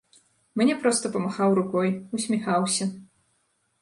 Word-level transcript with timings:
Мне 0.61 0.77
проста 0.85 1.11
памахаў 1.15 1.53
рукой, 1.61 1.89
усміхаўся. 2.21 2.85